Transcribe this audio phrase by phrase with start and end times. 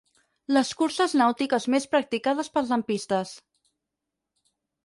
[0.55, 3.35] Les curses nàutiques més practicades pels lampistes.